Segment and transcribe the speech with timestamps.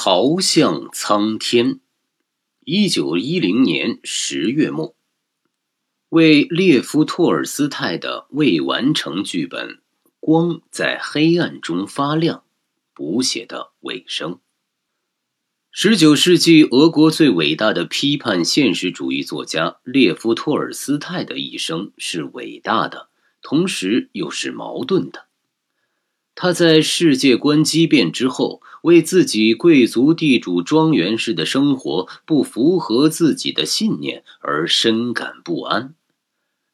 [0.00, 1.80] 逃向苍天。
[2.64, 4.94] 一九一零年十月末，
[6.10, 9.68] 为列夫·托尔斯泰的未完成剧本
[10.20, 12.38] 《光在黑暗中发亮》
[12.94, 14.38] 补写的尾声。
[15.72, 23.08] 十九世纪俄国最伟大的批判现实主义作家列夫·托尔斯泰的一生是伟大的，
[23.42, 25.26] 同时又是矛盾的。
[26.40, 35.96] 他在世界观激变之后，为自己贵族地主庄园式的生活不符合自己的信念而深感不安，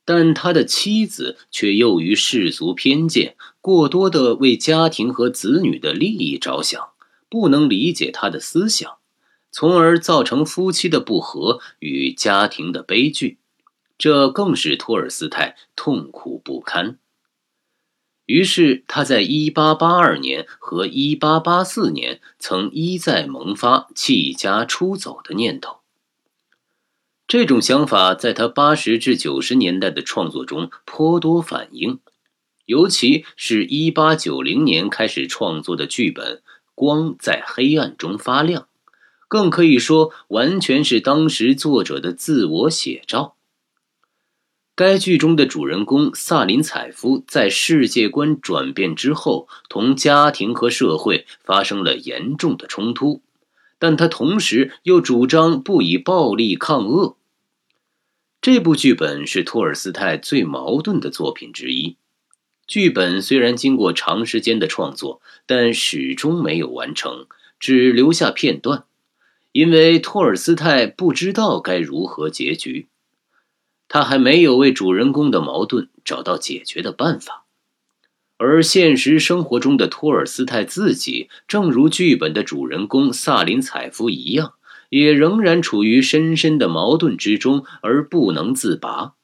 [0.04, 6.90] 但他的妻子却又于世俗偏见，过多的为家庭和子女的利益着想。
[7.30, 8.98] 不能理解他的思想，
[9.50, 13.38] 从而造成夫妻的不和与家庭的悲剧，
[13.96, 16.98] 这更使托尔斯泰痛苦不堪。
[18.26, 25.78] 于是他在1882年和1884年曾一再萌发弃家出走的念头。
[27.26, 32.00] 这种想法在他80至90年代的创作中颇多反映，
[32.66, 36.42] 尤其是一890年开始创作的剧本。
[36.76, 38.66] 光在黑暗中发亮，
[39.28, 43.36] 更可以说完全是当时作者的自我写照。
[44.76, 53.22] 该剧中的主人公萨林采夫在世界观转变之后，同家庭和社会发生了严重的冲突，
[53.78, 57.16] 但他同时又主张不以暴力抗恶。
[58.42, 61.96] 这部剧本是托尔斯泰最矛盾的作品之一。
[62.66, 67.26] 剧本虽然经过长时间的创作，但始终没有完成，
[67.60, 68.84] 只留下片段，
[69.52, 72.88] 因为托尔斯泰不知道该如何结局，
[73.88, 77.44] 他还没有为主人公的矛盾找到解决的办法，
[78.36, 84.54] 而现实生活中的托尔斯泰自己，正如剧本的主人公萨林采夫一样，
[84.90, 89.14] 也仍然处于深深的矛盾之中而不能自拔。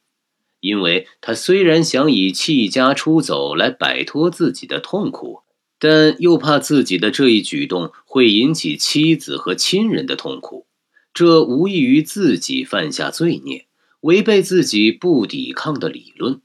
[0.60, 5.40] 因为他虽然想以弃家出走来摆脱自己的痛苦，
[5.78, 10.66] 但又怕自己的这一举动会引起妻子和亲人的痛苦，
[11.14, 13.66] 这无异于自己犯下罪孽，
[14.00, 16.40] 违背自己不抵抗的理论。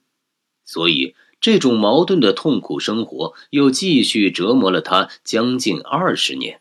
[0.64, 6.60] 所以，这种矛盾的痛苦生活又继续折磨了他将近二十年。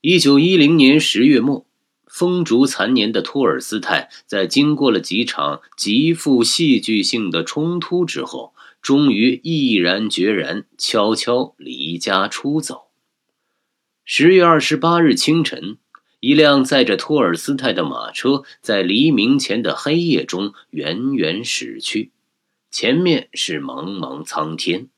[0.00, 1.66] 一九一零年十月末。
[2.08, 12.86] 风烛残年的托尔斯泰，在经过了几场极富戏剧性的冲突之后，终于毅然决然、悄悄离家出走。
[14.02, 15.76] 十月二十八日清晨，
[16.26, 22.10] 一辆载着托尔斯泰的马车在黎明前的黑夜中远远驶去，
[22.68, 24.88] 前面是茫茫苍天。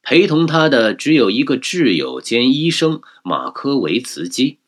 [0.00, 4.58] 陪同他的只有一个挚友兼医生马科维茨基。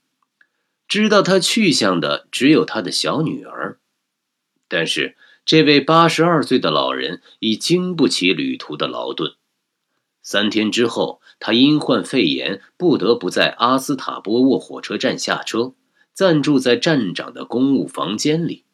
[0.89, 3.79] 知道他去向的只有他的小女儿，
[4.67, 9.35] 但是这位八十二岁的老人已经不起旅途的劳顿。
[10.27, 15.75] 三天之后，他因患肺炎，不得不在阿斯塔波沃火车站下车，
[16.15, 18.65] 暂住在站长的公务房间里。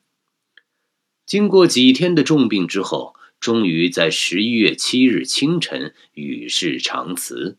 [1.27, 7.59] 经过几天的重病之后，终于在十一月七日清晨与世长辞。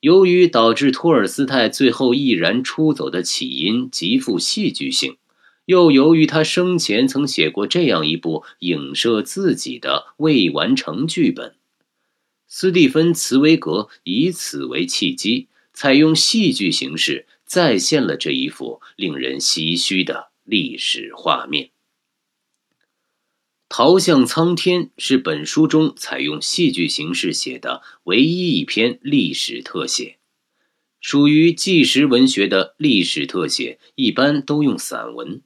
[0.00, 5.18] 由于导致托尔斯泰最后毅然出走的起因极富戏剧性，
[5.66, 11.54] 又由于他生前曾写过这样一部影射自己的未完成剧本，
[12.54, 21.70] 斯蒂芬·茨威格以此为契机，采用戏剧形式再现了这一幅令人唏嘘的历史画面。
[23.70, 30.18] 逃向苍天是本书中采用戏剧形式写的唯一一篇历史特写，
[31.00, 35.40] 属于纪实文学的历史特写一般都用散文，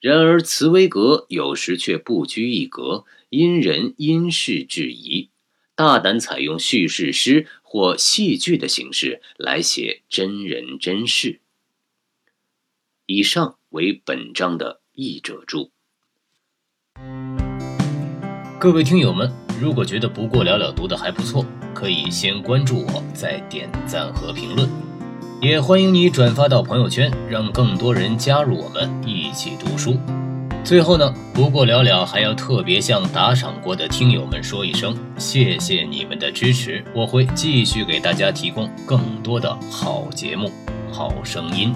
[0.00, 5.28] 然而茨威格有时却不拘一格，因人因事制宜，
[5.74, 11.40] 大胆采用叙事诗或戏剧的形式来写真人真事。
[13.06, 15.70] 以上为本章的译者注。
[18.60, 24.68] 各位听友们，如果觉得不过了了读的还不错，可以先关注我，再点赞和评论，
[25.40, 29.98] 也欢迎你转发到朋友圈，让更多人加入我们一起读书。
[30.64, 40.50] 最后呢，不过了了还要特别向打赏过的听友们说一声，谢谢你们的支持，我会继续给大家提供更多的好节目、
[40.90, 41.74] 好声音。